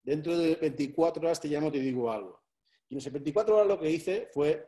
Dentro 0.05 0.39
de 0.39 0.55
24 0.55 1.21
horas 1.21 1.41
te 1.41 1.49
llamo 1.49 1.69
y 1.69 1.73
te 1.73 1.81
digo 1.81 2.09
algo. 2.13 2.41
Y 2.89 2.95
en 2.95 2.99
esas 2.99 3.13
24 3.13 3.57
horas 3.57 3.67
lo 3.67 3.81
que 3.81 3.91
hice 3.91 4.29
fue, 4.33 4.65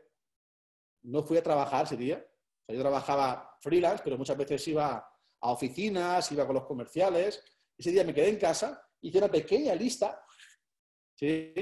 no 1.03 1.23
fui 1.23 1.39
a 1.39 1.43
trabajar 1.45 1.85
ese 1.85 1.97
día. 1.97 2.27
Yo 2.67 2.81
trabajaba 2.81 3.57
freelance, 3.61 4.03
pero 4.03 4.19
muchas 4.19 4.37
veces 4.37 4.67
iba 4.67 5.07
a 5.41 5.53
oficinas, 5.53 6.31
iba 6.33 6.47
con 6.47 6.55
los 6.55 6.67
comerciales. 6.67 7.43
Ese 7.77 7.91
día 7.91 8.05
me 8.05 8.15
quedé 8.15 8.29
en 8.29 8.39
casa, 8.39 8.83
hice 9.01 9.19
una 9.19 9.31
pequeña 9.31 9.75
lista, 9.75 10.23
¿sí? 11.15 11.53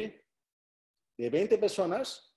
de 1.18 1.30
20 1.30 1.58
personas 1.58 2.36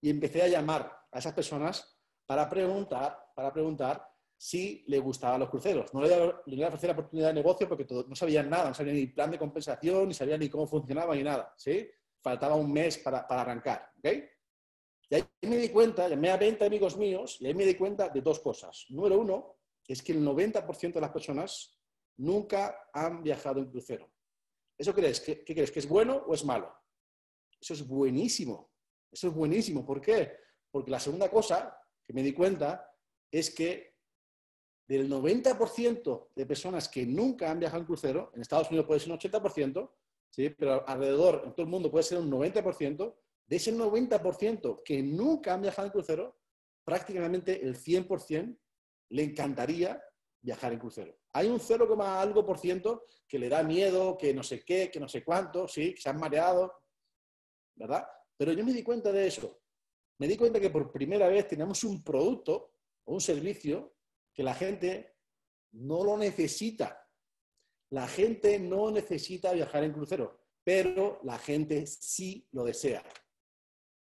y 0.00 0.10
empecé 0.10 0.42
a 0.42 0.48
llamar 0.48 1.06
a 1.10 1.18
esas 1.18 1.32
personas 1.32 1.98
para 2.26 2.48
preguntar, 2.48 3.32
para 3.34 3.52
preguntar 3.52 4.06
si 4.36 4.84
le 4.88 4.98
gustaban 4.98 5.40
los 5.40 5.48
cruceros. 5.48 5.92
No 5.94 6.02
le 6.02 6.08
iba 6.56 6.66
a 6.66 6.68
ofrecer 6.68 6.88
la 6.88 6.92
oportunidad 6.92 7.28
de 7.28 7.34
negocio 7.34 7.68
porque 7.68 7.86
no 7.90 8.14
sabían 8.14 8.50
nada, 8.50 8.68
no 8.68 8.74
sabían 8.74 8.96
ni 8.96 9.06
plan 9.06 9.30
de 9.30 9.38
compensación, 9.38 10.08
ni 10.08 10.14
sabían 10.14 10.40
ni 10.40 10.48
cómo 10.48 10.66
funcionaba, 10.66 11.14
ni 11.14 11.22
nada. 11.22 11.54
¿sí? 11.56 11.88
Faltaba 12.20 12.54
un 12.54 12.72
mes 12.72 12.98
para, 12.98 13.26
para 13.26 13.40
arrancar. 13.42 13.90
¿okay? 13.98 14.28
Y 15.08 15.14
ahí 15.14 15.24
me 15.42 15.56
di 15.56 15.68
cuenta, 15.70 16.08
llamé 16.08 16.30
a 16.30 16.36
20 16.36 16.64
amigos 16.66 16.96
míos 16.96 17.38
y 17.40 17.46
ahí 17.46 17.54
me 17.54 17.64
di 17.64 17.74
cuenta 17.74 18.08
de 18.08 18.20
dos 18.20 18.40
cosas. 18.40 18.86
Número 18.90 19.18
uno, 19.18 19.55
es 19.92 20.02
que 20.02 20.12
el 20.12 20.24
90% 20.24 20.92
de 20.92 21.00
las 21.00 21.10
personas 21.10 21.78
nunca 22.18 22.88
han 22.92 23.22
viajado 23.22 23.60
en 23.60 23.70
crucero. 23.70 24.10
¿Eso 24.78 24.94
crees? 24.94 25.20
¿Qué, 25.20 25.44
¿Qué 25.44 25.54
crees? 25.54 25.70
¿Que 25.70 25.78
es 25.78 25.88
bueno 25.88 26.24
o 26.26 26.34
es 26.34 26.44
malo? 26.44 26.74
Eso 27.60 27.74
es 27.74 27.86
buenísimo. 27.86 28.72
Eso 29.10 29.28
es 29.28 29.34
buenísimo. 29.34 29.84
¿Por 29.84 30.00
qué? 30.00 30.36
Porque 30.70 30.90
la 30.90 31.00
segunda 31.00 31.30
cosa 31.30 31.76
que 32.04 32.12
me 32.12 32.22
di 32.22 32.32
cuenta 32.32 32.92
es 33.30 33.54
que 33.54 33.96
del 34.86 35.10
90% 35.10 36.28
de 36.34 36.46
personas 36.46 36.88
que 36.88 37.04
nunca 37.06 37.50
han 37.50 37.58
viajado 37.58 37.80
en 37.80 37.86
crucero, 37.86 38.30
en 38.34 38.42
Estados 38.42 38.68
Unidos 38.68 38.86
puede 38.86 39.00
ser 39.00 39.12
un 39.12 39.18
80%, 39.18 39.90
¿sí? 40.30 40.50
pero 40.50 40.88
alrededor, 40.88 41.42
en 41.44 41.52
todo 41.52 41.62
el 41.62 41.70
mundo 41.70 41.90
puede 41.90 42.04
ser 42.04 42.18
un 42.18 42.30
90%, 42.30 43.14
de 43.46 43.56
ese 43.56 43.74
90% 43.74 44.82
que 44.84 45.02
nunca 45.02 45.54
han 45.54 45.62
viajado 45.62 45.86
en 45.86 45.92
crucero, 45.92 46.38
prácticamente 46.84 47.64
el 47.64 47.76
100% 47.76 48.56
le 49.10 49.22
encantaría 49.22 50.02
viajar 50.40 50.72
en 50.72 50.78
crucero. 50.78 51.16
Hay 51.32 51.48
un 51.48 51.60
0, 51.60 52.02
algo 52.02 52.46
por 52.46 52.58
ciento 52.58 53.04
que 53.26 53.38
le 53.38 53.48
da 53.48 53.62
miedo, 53.62 54.16
que 54.16 54.32
no 54.32 54.42
sé 54.42 54.64
qué, 54.64 54.90
que 54.90 55.00
no 55.00 55.08
sé 55.08 55.24
cuánto, 55.24 55.68
sí, 55.68 55.94
que 55.94 56.00
se 56.00 56.08
han 56.08 56.18
mareado, 56.18 56.72
¿verdad? 57.74 58.06
Pero 58.36 58.52
yo 58.52 58.64
me 58.64 58.72
di 58.72 58.82
cuenta 58.82 59.12
de 59.12 59.26
eso. 59.26 59.60
Me 60.18 60.28
di 60.28 60.36
cuenta 60.36 60.60
que 60.60 60.70
por 60.70 60.90
primera 60.92 61.28
vez 61.28 61.46
tenemos 61.48 61.84
un 61.84 62.02
producto 62.02 62.72
o 63.04 63.14
un 63.14 63.20
servicio 63.20 63.96
que 64.32 64.42
la 64.42 64.54
gente 64.54 65.16
no 65.72 66.04
lo 66.04 66.16
necesita. 66.16 67.06
La 67.90 68.08
gente 68.08 68.58
no 68.58 68.90
necesita 68.90 69.52
viajar 69.52 69.84
en 69.84 69.92
crucero, 69.92 70.40
pero 70.64 71.20
la 71.24 71.38
gente 71.38 71.86
sí 71.86 72.48
lo 72.52 72.64
desea. 72.64 73.04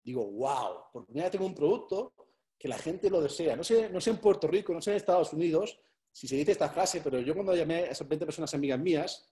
Digo, 0.03 0.25
wow, 0.31 0.85
por 0.91 1.05
primera 1.05 1.25
vez 1.25 1.31
tengo 1.31 1.45
un 1.45 1.55
producto 1.55 2.13
que 2.59 2.67
la 2.67 2.77
gente 2.77 3.09
lo 3.09 3.21
desea. 3.21 3.55
No 3.55 3.63
sé, 3.63 3.89
no 3.89 4.01
sé 4.01 4.09
en 4.09 4.17
Puerto 4.17 4.47
Rico, 4.47 4.73
no 4.73 4.81
sé 4.81 4.91
en 4.91 4.97
Estados 4.97 5.31
Unidos 5.33 5.79
si 6.11 6.27
se 6.27 6.35
dice 6.35 6.51
esta 6.51 6.69
frase, 6.69 7.01
pero 7.01 7.19
yo 7.19 7.33
cuando 7.33 7.55
llamé 7.55 7.75
a 7.75 7.91
esas 7.91 8.07
20 8.07 8.25
personas 8.25 8.53
amigas 8.53 8.79
mías, 8.79 9.31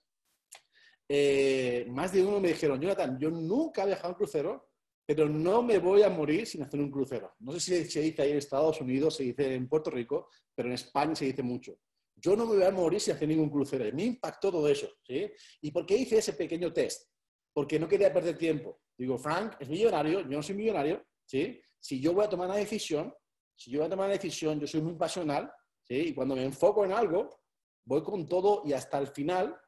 eh, 1.08 1.86
más 1.88 2.12
de 2.12 2.22
uno 2.22 2.40
me 2.40 2.48
dijeron, 2.48 2.80
Jonathan, 2.80 3.18
yo 3.18 3.30
nunca 3.30 3.82
he 3.82 3.86
viajado 3.86 4.10
en 4.10 4.14
crucero, 4.14 4.70
pero 5.06 5.28
no 5.28 5.62
me 5.62 5.78
voy 5.78 6.02
a 6.02 6.10
morir 6.10 6.46
sin 6.46 6.62
hacer 6.62 6.80
un 6.80 6.90
crucero. 6.90 7.34
No 7.40 7.52
sé 7.52 7.60
si 7.60 7.90
se 7.90 8.00
dice 8.00 8.22
ahí 8.22 8.30
en 8.30 8.38
Estados 8.38 8.80
Unidos, 8.80 9.16
se 9.16 9.24
dice 9.24 9.54
en 9.54 9.68
Puerto 9.68 9.90
Rico, 9.90 10.28
pero 10.54 10.68
en 10.68 10.74
España 10.74 11.14
se 11.14 11.24
dice 11.24 11.42
mucho. 11.42 11.78
Yo 12.14 12.36
no 12.36 12.46
me 12.46 12.56
voy 12.56 12.64
a 12.64 12.70
morir 12.70 13.00
sin 13.00 13.14
hacer 13.14 13.28
ningún 13.28 13.48
crucero. 13.48 13.84
Me 13.94 14.04
impactó 14.04 14.50
todo 14.50 14.68
eso. 14.68 14.88
¿sí? 15.06 15.30
¿Y 15.62 15.70
por 15.70 15.86
qué 15.86 15.96
hice 15.96 16.18
ese 16.18 16.32
pequeño 16.34 16.72
test? 16.72 17.08
Porque 17.54 17.78
no 17.78 17.88
quería 17.88 18.12
perder 18.12 18.36
tiempo. 18.36 18.80
Digo, 18.96 19.16
Frank 19.16 19.54
es 19.60 19.68
millonario, 19.68 20.20
yo 20.20 20.36
no 20.36 20.42
soy 20.42 20.56
millonario. 20.56 21.02
¿sí? 21.24 21.60
Si 21.80 22.00
yo 22.00 22.12
voy 22.12 22.24
a 22.24 22.28
tomar 22.28 22.48
una 22.48 22.58
decisión, 22.58 23.14
si 23.58 23.72
yo 23.72 23.80
voy 23.80 23.88
a 23.88 23.90
tomar 23.90 24.06
una 24.06 24.14
decisión, 24.14 24.60
yo 24.60 24.68
soy 24.68 24.80
muy 24.80 24.94
pasional, 24.94 25.52
¿sí? 25.82 25.94
y 25.96 26.14
cuando 26.14 26.36
me 26.36 26.44
enfoco 26.44 26.84
en 26.84 26.92
algo, 26.92 27.40
voy 27.84 28.02
con 28.04 28.28
todo 28.28 28.62
y 28.64 28.72
hasta 28.72 28.98
el 28.98 29.08
final. 29.08 29.60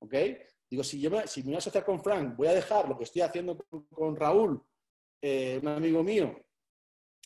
¿ok? 0.00 0.14
Digo, 0.68 0.84
si, 0.84 1.00
yo 1.00 1.10
me, 1.10 1.26
si 1.26 1.40
me 1.40 1.46
voy 1.46 1.54
a 1.54 1.58
asociar 1.58 1.84
con 1.86 2.02
Frank, 2.02 2.36
voy 2.36 2.48
a 2.48 2.52
dejar 2.52 2.86
lo 2.86 2.98
que 2.98 3.04
estoy 3.04 3.22
haciendo 3.22 3.56
con, 3.90 4.14
Raúl, 4.14 4.62
eh, 5.22 5.58
un 5.62 5.68
amigo 5.68 6.02
mío. 6.02 6.38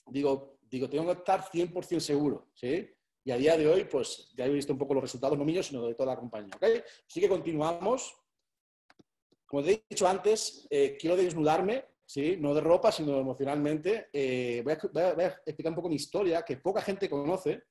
Digo, 0.06 0.58
digo, 0.62 0.88
tengo 0.88 1.06
que 1.06 1.18
estar 1.18 1.42
100% 1.50 1.98
seguro. 1.98 2.48
¿sí? 2.54 2.88
Y 3.24 3.32
a 3.32 3.36
día 3.36 3.56
de 3.56 3.66
hoy, 3.66 3.84
pues 3.84 4.32
ya 4.36 4.46
he 4.46 4.50
visto 4.50 4.72
un 4.72 4.78
poco 4.78 4.94
los 4.94 5.02
resultados, 5.02 5.36
no 5.36 5.44
míos, 5.44 5.66
sino 5.66 5.84
de 5.84 5.94
toda 5.94 6.14
la 6.14 6.20
compañía. 6.20 6.54
¿okay? 6.54 6.80
Así 7.08 7.20
que 7.20 7.28
continuamos. 7.28 8.14
Como 9.46 9.64
te 9.64 9.72
he 9.72 9.84
dicho 9.90 10.06
antes, 10.06 10.66
eh, 10.70 10.96
quiero 10.98 11.16
desnudarme, 11.16 11.84
¿sí? 12.14 12.36
no 12.38 12.54
de 12.54 12.60
ropa, 12.60 12.92
sino 12.92 13.18
emocionalmente. 13.18 14.08
Eh, 14.12 14.62
voy, 14.62 14.74
a, 14.74 15.42
explicar 15.44 15.70
un 15.70 15.74
poco 15.74 15.88
mi 15.88 15.96
historia, 15.96 16.42
que 16.42 16.58
poca 16.58 16.80
gente 16.80 17.10
conoce. 17.10 17.64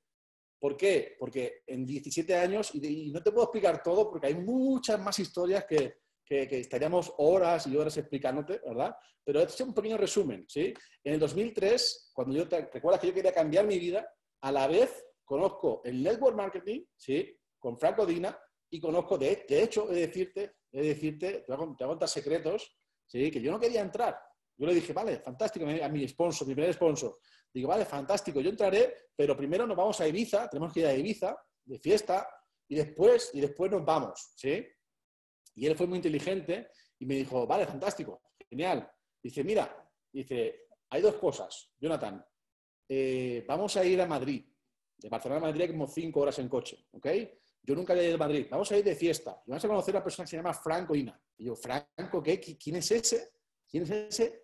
¿Por 0.60 0.76
qué? 0.76 1.16
Porque 1.18 1.62
en 1.66 1.86
17 1.86 2.34
años, 2.34 2.74
y, 2.74 3.10
no 3.10 3.22
te 3.22 3.32
puedo 3.32 3.44
explicar 3.44 3.82
todo, 3.82 4.10
porque 4.10 4.26
hay 4.26 4.34
muchas 4.34 5.00
más 5.00 5.18
historias 5.18 5.64
que, 5.64 5.94
que, 6.22 6.60
estaríamos 6.60 7.14
horas 7.16 7.66
y 7.66 7.76
horas 7.76 7.96
explicándote, 7.96 8.60
¿verdad? 8.66 8.94
Pero 9.24 9.40
este 9.40 9.54
es 9.54 9.60
un 9.68 9.72
pequeño 9.72 9.96
resumen, 9.96 10.44
¿sí? 10.46 10.74
En 11.02 11.14
el 11.14 11.20
2003, 11.20 12.10
cuando 12.12 12.34
yo 12.34 12.46
te 12.46 12.68
recuerdas 12.70 13.00
que 13.00 13.08
yo 13.08 13.14
quería 13.14 13.32
cambiar 13.32 13.66
mi 13.66 13.78
vida, 13.78 14.06
a 14.42 14.52
la 14.52 14.66
vez 14.66 15.06
conozco 15.24 15.80
el 15.84 16.02
network 16.02 16.36
marketing, 16.36 16.84
¿sí? 16.94 17.34
Con 17.58 17.78
Franco 17.78 18.04
Dina, 18.04 18.38
y 18.70 18.78
conozco, 18.78 19.16
de, 19.16 19.46
hecho, 19.48 19.90
he 19.90 19.94
de 19.94 20.00
decirte, 20.06 20.52
de 20.70 20.82
decirte, 20.82 21.32
te 21.46 21.54
voy, 21.54 21.74
a, 21.76 21.86
contar 21.86 22.08
secretos, 22.08 22.76
¿sí? 23.06 23.30
Que 23.30 23.40
yo 23.40 23.50
no 23.50 23.58
quería 23.58 23.80
entrar. 23.80 24.18
Yo 24.56 24.66
le 24.66 24.74
dije, 24.74 24.92
vale, 24.92 25.18
fantástico, 25.18 25.66
a 25.66 25.88
mi 25.88 26.06
sponsor, 26.08 26.46
mi 26.46 26.54
primer 26.54 26.72
sponsor. 26.74 27.18
Digo, 27.52 27.68
vale, 27.68 27.84
fantástico, 27.84 28.40
yo 28.40 28.50
entraré, 28.50 29.08
pero 29.16 29.36
primero 29.36 29.66
nos 29.66 29.76
vamos 29.76 30.00
a 30.00 30.08
Ibiza, 30.08 30.48
tenemos 30.48 30.72
que 30.72 30.80
ir 30.80 30.86
a 30.86 30.94
Ibiza, 30.94 31.36
de 31.64 31.78
fiesta, 31.78 32.28
y 32.68 32.76
después, 32.76 33.30
y 33.34 33.40
después 33.40 33.70
nos 33.70 33.84
vamos, 33.84 34.32
¿sí? 34.36 34.66
Y 35.54 35.66
él 35.66 35.76
fue 35.76 35.86
muy 35.86 35.96
inteligente 35.96 36.68
y 36.98 37.06
me 37.06 37.14
dijo, 37.14 37.46
vale, 37.46 37.66
fantástico, 37.66 38.22
genial. 38.48 38.90
Dice, 39.22 39.44
mira, 39.44 39.90
dice, 40.12 40.66
hay 40.90 41.02
dos 41.02 41.16
cosas, 41.16 41.72
Jonathan, 41.78 42.24
eh, 42.88 43.44
vamos 43.46 43.76
a 43.76 43.84
ir 43.84 44.00
a 44.00 44.06
Madrid, 44.06 44.44
de 44.98 45.08
Barcelona 45.08 45.38
a 45.38 45.48
Madrid 45.48 45.62
hay 45.62 45.68
como 45.68 45.86
cinco 45.86 46.20
horas 46.20 46.38
en 46.38 46.48
coche, 46.48 46.86
¿ok? 46.92 47.06
Yo 47.62 47.74
nunca 47.74 47.94
he 47.94 48.06
ido 48.06 48.16
a 48.16 48.18
Madrid. 48.18 48.46
Vamos 48.50 48.70
a 48.72 48.76
ir 48.76 48.84
de 48.84 48.94
fiesta. 48.94 49.42
Y 49.46 49.50
vamos 49.50 49.64
a 49.64 49.68
conocer 49.68 49.94
a 49.94 49.98
una 49.98 50.04
persona 50.04 50.24
que 50.24 50.30
se 50.30 50.36
llama 50.36 50.52
Franco 50.52 50.94
Ina. 50.94 51.18
Y 51.38 51.46
yo, 51.46 51.56
¿Franco 51.56 52.22
qué? 52.22 52.38
¿Quién 52.38 52.76
es 52.76 52.90
ese? 52.90 53.32
¿Quién 53.66 53.84
es 53.84 53.90
ese? 53.90 54.43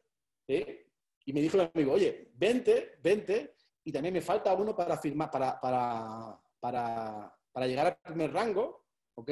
¿Eh? 0.50 0.87
Y 1.26 1.33
me 1.33 1.40
dijo 1.40 1.57
el 1.57 1.71
amigo, 1.73 1.92
oye, 1.92 2.33
vente, 2.35 2.99
vente. 3.00 3.54
Y 3.85 3.92
también 3.92 4.14
me 4.14 4.21
falta 4.21 4.52
uno 4.52 4.75
para 4.75 4.99
firmar, 4.99 5.30
para, 5.30 5.61
para, 5.61 6.42
para, 6.61 7.66
llegar 7.66 7.87
al 7.87 8.12
primer 8.12 8.33
rango, 8.33 8.87
¿ok? 9.14 9.30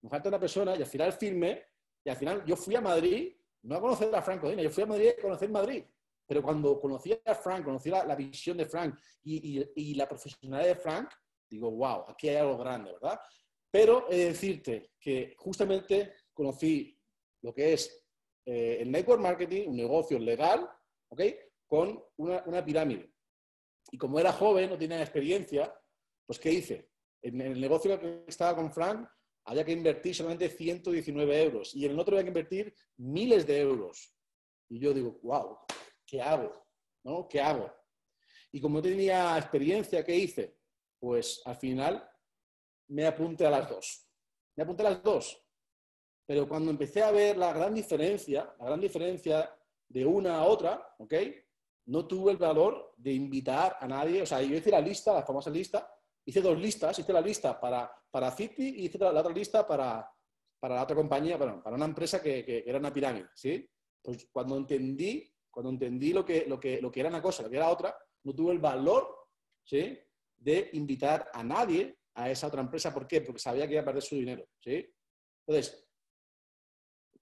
Me 0.00 0.08
falta 0.08 0.30
una 0.30 0.40
persona 0.40 0.74
y 0.74 0.80
al 0.80 0.86
final 0.86 1.12
firme. 1.12 1.66
Y 2.04 2.08
al 2.08 2.16
final 2.16 2.44
yo 2.46 2.56
fui 2.56 2.74
a 2.74 2.80
Madrid, 2.80 3.36
no 3.62 3.76
a 3.76 3.80
conocer 3.80 4.14
a 4.14 4.22
Franco 4.22 4.50
Ina, 4.50 4.62
yo 4.62 4.70
fui 4.70 4.82
a 4.82 4.86
Madrid 4.86 5.10
a 5.10 5.22
conocer 5.22 5.50
Madrid. 5.50 5.84
Pero 6.26 6.42
cuando 6.42 6.80
conocí 6.80 7.12
a 7.24 7.34
Frank, 7.34 7.64
conocí 7.64 7.90
la, 7.90 8.16
visión 8.16 8.56
de 8.56 8.64
Frank 8.64 8.98
y, 9.22 9.94
la 9.94 10.08
profesionalidad 10.08 10.74
de 10.74 10.80
Frank, 10.80 11.10
digo, 11.48 11.70
wow, 11.70 12.04
aquí 12.08 12.30
hay 12.30 12.36
algo 12.36 12.56
grande, 12.56 12.92
¿verdad? 12.92 13.20
Pero 13.70 14.06
he 14.10 14.16
de 14.16 14.24
decirte 14.26 14.92
que 14.98 15.34
justamente 15.36 16.14
conocí 16.32 16.98
lo 17.42 17.52
que 17.52 17.74
es 17.74 18.01
eh, 18.44 18.78
el 18.80 18.90
network 18.90 19.20
marketing, 19.20 19.68
un 19.68 19.76
negocio 19.76 20.18
legal, 20.18 20.68
¿ok? 21.08 21.20
Con 21.66 22.02
una, 22.16 22.64
pirámide. 22.64 23.12
Y 23.90 23.98
como 23.98 24.18
era 24.18 24.32
joven, 24.32 24.70
no 24.70 24.78
tenía 24.78 25.00
experiencia, 25.00 25.74
pues 26.26 26.38
¿qué 26.38 26.52
hice? 26.52 26.90
En 27.22 27.40
el 27.40 27.60
negocio 27.60 27.98
que 28.00 28.24
estaba 28.26 28.56
con 28.56 28.72
Frank 28.72 29.08
había 29.44 29.64
que 29.64 29.72
invertir 29.72 30.14
solamente 30.14 30.48
119 30.48 31.42
euros 31.42 31.74
y 31.74 31.84
en 31.84 31.92
el 31.92 31.98
otro 31.98 32.14
había 32.14 32.24
que 32.24 32.30
invertir 32.30 32.74
miles 32.96 33.46
de 33.46 33.60
euros. 33.60 34.14
Y 34.68 34.78
yo 34.78 34.92
digo, 34.92 35.18
wow, 35.22 35.58
¿qué 36.06 36.20
hago? 36.20 36.66
¿No? 37.04 37.28
¿Qué 37.28 37.40
hago? 37.40 37.72
Y 38.52 38.60
como 38.60 38.82
tenía 38.82 39.36
experiencia, 39.38 40.04
¿qué 40.04 40.16
hice? 40.16 40.56
Pues 40.98 41.42
al 41.44 41.56
final 41.56 42.08
me 42.88 43.06
apunté 43.06 43.46
a 43.46 43.50
las 43.50 43.68
dos. 43.68 44.08
Me 44.56 44.62
apunté 44.62 44.86
a 44.86 44.90
las 44.90 45.02
dos. 45.02 45.42
Pero 46.26 46.48
cuando 46.48 46.70
empecé 46.70 47.02
a 47.02 47.10
ver 47.10 47.36
la 47.36 47.52
gran 47.52 47.74
diferencia, 47.74 48.54
la 48.58 48.66
gran 48.66 48.80
diferencia 48.80 49.54
de 49.88 50.06
una 50.06 50.38
a 50.38 50.44
otra, 50.44 50.94
¿ok? 50.98 51.14
No 51.86 52.06
tuve 52.06 52.32
el 52.32 52.38
valor 52.38 52.94
de 52.96 53.12
invitar 53.12 53.76
a 53.80 53.86
nadie. 53.86 54.22
O 54.22 54.26
sea, 54.26 54.40
yo 54.42 54.56
hice 54.56 54.70
la 54.70 54.80
lista, 54.80 55.12
la 55.12 55.24
famosa 55.24 55.50
lista, 55.50 55.92
hice 56.24 56.40
dos 56.40 56.58
listas, 56.58 56.98
hice 56.98 57.12
la 57.12 57.20
lista 57.20 57.60
para, 57.60 57.92
para 58.10 58.30
City 58.30 58.76
y 58.76 58.84
hice 58.86 58.98
la, 58.98 59.10
otra 59.10 59.32
lista 59.32 59.66
para, 59.66 60.08
para 60.60 60.76
la 60.76 60.82
otra 60.84 60.96
compañía, 60.96 61.38
para, 61.38 61.62
para 61.62 61.76
una 61.76 61.86
empresa 61.86 62.22
que, 62.22 62.44
que, 62.44 62.64
era 62.66 62.78
una 62.78 62.92
pirámide, 62.92 63.28
¿sí? 63.34 63.68
Pues 64.00 64.28
cuando 64.32 64.56
entendí 64.56 65.32
cuando 65.52 65.70
entendí 65.70 66.12
lo 66.12 66.24
que, 66.24 66.46
lo 66.46 66.58
que, 66.58 66.80
lo 66.80 66.90
que 66.90 67.00
era 67.00 67.10
una 67.10 67.22
cosa, 67.22 67.42
lo 67.42 67.50
que 67.50 67.56
era 67.56 67.68
otra, 67.68 67.94
no 68.24 68.34
tuve 68.34 68.52
el 68.52 68.58
valor 68.58 69.06
¿sí? 69.62 69.96
de 70.38 70.70
invitar 70.72 71.30
a 71.32 71.44
nadie 71.44 71.98
a 72.14 72.30
esa 72.30 72.46
otra 72.46 72.62
empresa. 72.62 72.92
¿Por 72.92 73.06
qué? 73.06 73.20
Porque 73.20 73.38
sabía 73.38 73.66
que 73.66 73.74
iba 73.74 73.82
a 73.82 73.84
perder 73.84 74.02
su 74.02 74.16
dinero. 74.16 74.46
¿sí? 74.60 74.84
Entonces, 75.46 75.86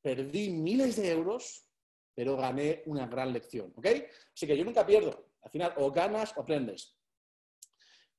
perdí 0.03 0.51
miles 0.51 0.97
de 0.97 1.11
euros, 1.11 1.67
pero 2.15 2.37
gané 2.37 2.83
una 2.87 3.07
gran 3.07 3.33
lección. 3.33 3.73
¿ok? 3.77 3.87
Así 4.35 4.47
que 4.47 4.57
yo 4.57 4.65
nunca 4.65 4.87
pierdo. 4.87 5.31
Al 5.43 5.51
final, 5.51 5.75
o 5.77 5.91
ganas 5.91 6.37
o 6.37 6.43
aprendes. 6.43 6.97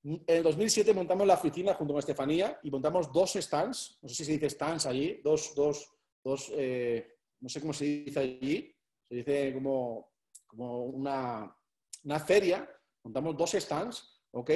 En 0.03 0.23
el 0.25 0.41
2007 0.43 0.93
montamos 0.93 1.27
la 1.27 1.35
oficina 1.35 1.75
junto 1.75 1.93
con 1.93 1.99
Estefanía 1.99 2.59
y 2.63 2.71
montamos 2.71 3.11
dos 3.11 3.33
stands, 3.33 3.99
no 4.01 4.09
sé 4.09 4.15
si 4.15 4.25
se 4.25 4.31
dice 4.31 4.49
stands 4.49 4.87
allí, 4.87 5.21
dos, 5.23 5.53
dos, 5.53 5.93
dos 6.23 6.51
eh, 6.55 7.17
no 7.39 7.49
sé 7.49 7.61
cómo 7.61 7.73
se 7.73 7.85
dice 7.85 8.19
allí, 8.19 8.75
se 9.07 9.15
dice 9.15 9.53
como, 9.53 10.11
como 10.47 10.85
una, 10.85 11.55
una 12.03 12.19
feria, 12.19 12.67
montamos 13.03 13.37
dos 13.37 13.51
stands, 13.51 14.23
¿ok? 14.31 14.49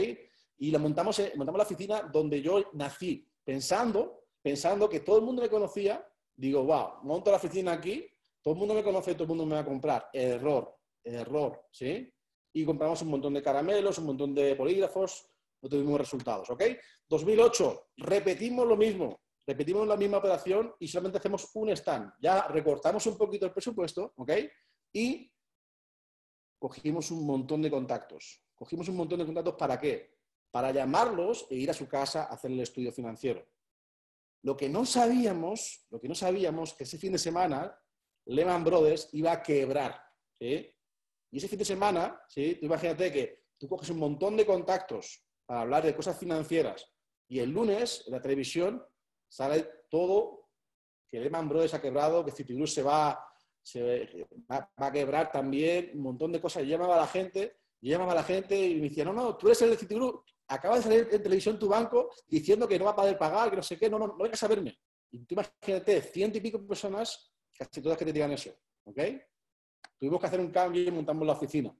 Y 0.58 0.72
la 0.72 0.80
montamos, 0.80 1.22
montamos 1.36 1.60
la 1.60 1.66
oficina 1.66 2.02
donde 2.02 2.42
yo 2.42 2.72
nací, 2.74 3.28
pensando, 3.44 4.26
pensando 4.42 4.90
que 4.90 5.02
todo 5.02 5.18
el 5.18 5.26
mundo 5.26 5.44
me 5.44 5.50
conocía, 5.50 6.08
digo, 6.36 6.64
wow, 6.64 7.04
monto 7.04 7.32
la 7.32 7.38
oficina 7.38 7.74
aquí, 7.74 8.08
todo 8.42 8.54
el 8.54 8.60
mundo 8.60 8.74
me 8.74 8.84
conoce, 8.84 9.14
todo 9.14 9.24
el 9.24 9.30
mundo 9.30 9.46
me 9.46 9.56
va 9.56 9.62
a 9.62 9.66
comprar. 9.66 10.10
Error, 10.14 10.78
error, 11.04 11.66
¿sí? 11.72 12.12
Y 12.54 12.66
compramos 12.66 13.02
un 13.02 13.10
montón 13.10 13.34
de 13.34 13.42
caramelos, 13.42 13.98
un 13.98 14.06
montón 14.06 14.36
de 14.36 14.56
polígrafos, 14.56 15.30
no 15.62 15.70
tuvimos 15.70 16.00
resultados, 16.00 16.50
¿ok? 16.50 16.64
2008, 17.10 17.90
repetimos 17.98 18.68
lo 18.68 18.78
mismo, 18.78 19.22
repetimos 19.48 19.88
la 19.88 19.98
misma 19.98 20.18
operación 20.18 20.74
y 20.80 20.88
solamente 20.88 21.18
hacemos 21.18 21.50
un 21.56 21.70
stand. 21.70 22.14
Ya 22.22 22.48
recortamos 22.48 23.06
un 23.08 23.18
poquito 23.18 23.46
el 23.46 23.52
presupuesto, 23.52 24.14
¿ok? 24.18 24.32
Y 24.94 25.32
cogimos 26.60 27.12
un 27.12 27.26
montón 27.26 27.62
de 27.62 27.72
contactos. 27.72 28.44
Cogimos 28.56 28.88
un 28.90 28.98
montón 28.98 29.20
de 29.20 29.26
contactos 29.26 29.56
para 29.56 29.80
qué? 29.80 30.16
Para 30.52 30.72
llamarlos 30.72 31.48
e 31.50 31.56
ir 31.56 31.70
a 31.70 31.74
su 31.74 31.88
casa 31.88 32.24
a 32.24 32.34
hacer 32.36 32.52
el 32.52 32.60
estudio 32.60 32.92
financiero. 32.92 33.46
Lo 34.46 34.56
que 34.56 34.70
no 34.70 34.86
sabíamos, 34.86 35.88
lo 35.90 36.00
que 36.00 36.08
no 36.08 36.14
sabíamos, 36.14 36.76
que 36.76 36.84
ese 36.84 37.00
fin 37.00 37.14
de 37.14 37.18
semana 37.18 37.76
Lehman 38.26 38.64
Brothers 38.64 39.10
iba 39.14 39.32
a 39.32 39.42
quebrar. 39.42 40.00
¿sí? 40.38 40.72
Y 41.32 41.38
ese 41.38 41.48
fin 41.48 41.58
de 41.58 41.66
semana, 41.66 42.22
¿sí? 42.28 42.56
tú 42.60 42.68
imagínate 42.68 43.12
que 43.12 43.46
tú 43.58 43.68
coges 43.68 43.90
un 43.90 43.98
montón 43.98 44.38
de 44.38 44.46
contactos 44.46 45.26
para 45.48 45.62
hablar 45.62 45.84
de 45.84 45.96
cosas 45.96 46.20
financieras 46.20 46.86
y 47.28 47.40
el 47.40 47.50
lunes 47.50 48.04
en 48.06 48.14
la 48.14 48.22
televisión 48.22 48.86
sale 49.28 49.68
todo 49.90 50.52
que 51.10 51.20
Lehman 51.20 51.50
Brothers 51.50 51.74
ha 51.74 51.82
quebrado, 51.82 52.24
que 52.24 52.32
Citigroup 52.32 52.68
se 52.68 52.84
va, 52.84 53.28
se 53.64 54.30
va, 54.48 54.70
a 54.76 54.92
quebrar 54.92 55.32
también, 55.32 55.90
un 55.96 56.02
montón 56.02 56.32
de 56.32 56.40
cosas. 56.40 56.64
Llamaba 56.64 56.98
a 56.98 57.02
la 57.02 57.08
gente 57.08 57.62
Y 57.86 57.90
llamaba 57.90 58.14
a 58.14 58.16
la 58.16 58.24
gente 58.24 58.60
y 58.60 58.78
me 58.78 58.90
decía, 58.90 59.06
no, 59.06 59.14
no, 59.14 59.38
tú 59.38 59.46
eres 59.46 59.62
el 59.62 59.70
de 59.70 59.78
Citigroup, 59.78 60.24
acaba 60.48 60.78
de 60.78 60.82
salir 60.82 61.08
en 61.12 61.22
televisión 61.22 61.60
tu 61.60 61.68
banco 61.68 62.10
diciendo 62.26 62.68
que 62.68 62.80
no 62.80 62.86
va 62.86 62.92
a 62.92 62.96
poder 62.96 63.16
pagar, 63.16 63.52
que 63.52 63.58
no 63.58 63.62
sé 63.62 63.78
qué, 63.78 63.88
no, 63.88 64.00
no, 64.00 64.08
no 64.08 64.18
vengas 64.18 64.42
a 64.42 64.48
verme. 64.48 64.76
Y 65.12 65.20
tú 65.20 65.36
imagínate, 65.36 66.02
ciento 66.02 66.40
y 66.40 66.42
pico 66.42 66.66
personas, 66.66 67.32
casi 67.56 67.84
todas 67.84 67.96
que 67.96 68.06
te 68.06 68.12
digan 68.12 68.32
eso, 68.32 68.50
¿ok? 68.86 69.00
Tuvimos 70.00 70.20
que 70.20 70.26
hacer 70.26 70.40
un 70.40 70.50
cambio 70.50 70.82
y 70.82 70.90
montamos 70.90 71.28
la 71.28 71.34
oficina 71.34 71.78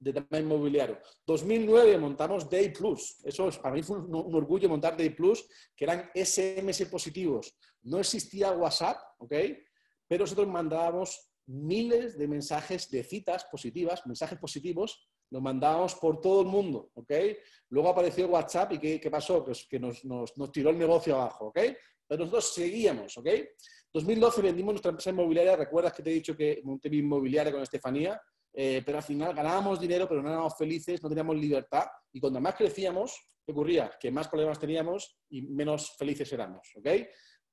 de 0.00 0.12
tema 0.12 0.40
inmobiliario. 0.40 0.98
2009 1.24 1.96
montamos 1.96 2.50
Day 2.50 2.70
Plus. 2.70 3.20
Eso 3.22 3.48
para 3.62 3.76
mí 3.76 3.84
fue 3.84 3.98
un, 3.98 4.12
un, 4.12 4.34
orgullo 4.34 4.68
montar 4.68 4.96
Day 4.96 5.10
Plus, 5.10 5.48
que 5.76 5.84
eran 5.84 6.10
SMS 6.12 6.86
positivos. 6.86 7.56
No 7.82 8.00
existía 8.00 8.50
WhatsApp, 8.50 8.98
¿ok? 9.18 9.32
Pero 10.08 10.24
nosotros 10.24 10.48
mandábamos 10.48 11.30
miles 11.46 12.16
de 12.18 12.28
mensajes 12.28 12.90
de 12.90 13.04
citas 13.04 13.44
positivas, 13.50 14.06
mensajes 14.06 14.38
positivos, 14.38 15.08
los 15.30 15.42
mandábamos 15.42 15.94
por 15.96 16.20
todo 16.20 16.42
el 16.42 16.46
mundo, 16.46 16.90
¿ok? 16.94 17.12
Luego 17.70 17.88
apareció 17.88 18.28
WhatsApp 18.28 18.72
y 18.72 18.78
¿qué, 18.78 19.00
qué 19.00 19.10
pasó? 19.10 19.44
Pues 19.44 19.66
que 19.68 19.80
nos, 19.80 20.04
nos, 20.04 20.36
nos, 20.36 20.52
tiró 20.52 20.70
el 20.70 20.78
negocio 20.78 21.16
abajo, 21.16 21.46
¿ok? 21.46 21.58
Pero 22.06 22.20
nosotros 22.20 22.54
seguíamos, 22.54 23.16
¿ok? 23.18 23.28
2012 23.92 24.42
vendimos 24.42 24.74
nuestra 24.74 24.90
empresa 24.90 25.10
inmobiliaria, 25.10 25.56
recuerdas 25.56 25.92
que 25.92 26.02
te 26.02 26.10
he 26.10 26.14
dicho 26.14 26.36
que 26.36 26.60
monté 26.64 26.90
mi 26.90 26.98
inmobiliaria 26.98 27.52
con 27.52 27.62
Estefanía, 27.62 28.20
eh, 28.52 28.82
pero 28.84 28.98
al 28.98 29.04
final 29.04 29.34
ganábamos 29.34 29.80
dinero, 29.80 30.08
pero 30.08 30.22
no 30.22 30.28
éramos 30.28 30.56
felices, 30.56 31.02
no 31.02 31.08
teníamos 31.08 31.36
libertad 31.36 31.86
y 32.12 32.20
cuando 32.20 32.40
más 32.40 32.54
crecíamos, 32.54 33.18
¿qué 33.44 33.52
ocurría? 33.52 33.90
Que 33.98 34.12
más 34.12 34.28
problemas 34.28 34.60
teníamos 34.60 35.16
y 35.30 35.42
menos 35.42 35.96
felices 35.96 36.32
éramos, 36.32 36.70
¿ok? 36.76 36.88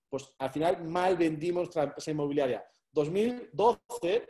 Pues 0.07 0.29
al 0.37 0.51
final 0.51 0.83
mal 0.83 1.17
vendimos 1.17 1.63
nuestra 1.63 1.83
empresa 1.83 2.11
inmobiliaria. 2.11 2.63
2012 2.91 4.27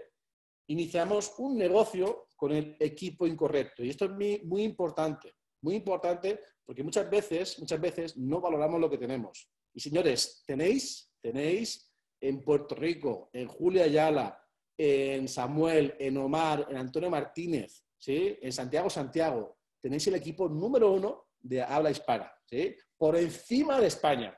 iniciamos 0.67 1.33
un 1.37 1.57
negocio 1.57 2.27
con 2.35 2.51
el 2.51 2.75
equipo 2.79 3.27
incorrecto. 3.27 3.83
Y 3.83 3.89
esto 3.89 4.05
es 4.05 4.11
muy, 4.45 4.63
importante, 4.63 5.35
muy 5.61 5.75
importante 5.75 6.39
porque 6.65 6.83
muchas 6.83 7.09
veces, 7.09 7.59
muchas 7.59 7.79
veces 7.79 8.17
no 8.17 8.39
valoramos 8.39 8.79
lo 8.79 8.89
que 8.89 8.97
tenemos. 8.97 9.49
Y 9.73 9.79
señores, 9.79 10.43
tenéis, 10.45 11.11
tenéis 11.21 11.91
en 12.19 12.41
Puerto 12.41 12.75
Rico, 12.75 13.29
en 13.33 13.47
Julia 13.47 13.83
Ayala, 13.83 14.41
en 14.77 15.27
Samuel, 15.27 15.95
en 15.99 16.17
Omar, 16.17 16.67
en 16.69 16.77
Antonio 16.77 17.09
Martínez, 17.09 17.83
¿sí? 17.97 18.37
en 18.41 18.51
Santiago 18.51 18.89
Santiago, 18.89 19.57
tenéis 19.79 20.07
el 20.07 20.15
equipo 20.15 20.47
número 20.47 20.91
uno 20.91 21.27
de 21.39 21.61
habla 21.61 21.91
hispana, 21.91 22.31
¿sí? 22.45 22.75
por 22.97 23.15
encima 23.15 23.79
de 23.79 23.87
España. 23.87 24.37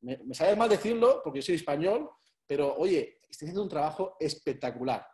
Me, 0.00 0.18
me 0.18 0.56
mal 0.56 0.68
decirlo 0.68 1.20
porque 1.22 1.42
soy 1.42 1.56
español, 1.56 2.08
pero 2.48 2.74
oye, 2.76 3.20
estoy 3.30 3.46
haciendo 3.46 3.62
un 3.62 3.68
trabajo 3.68 4.16
espectacular. 4.18 5.06